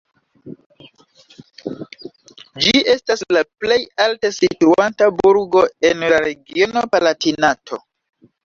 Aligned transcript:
Ĝi 2.63 2.81
estas 2.95 3.23
la 3.37 3.43
plej 3.65 3.79
alte 4.07 4.33
situanta 4.41 5.11
burgo 5.21 5.65
en 5.91 6.05
la 6.15 6.25
regiono 6.31 6.85
Palatinato. 6.97 7.81